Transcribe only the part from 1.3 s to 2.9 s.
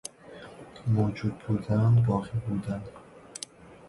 بودن، باقی بودن